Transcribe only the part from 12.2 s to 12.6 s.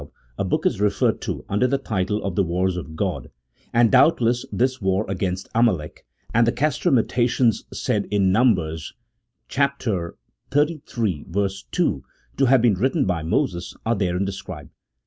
to